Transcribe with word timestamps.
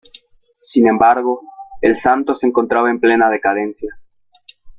Sin 0.63 0.87
embargo 0.87 1.41
el 1.79 1.95
Santos 1.95 2.39
se 2.39 2.47
encontraba 2.47 2.89
en 2.89 2.99
plena 2.99 3.29
decadencia. 3.29 3.99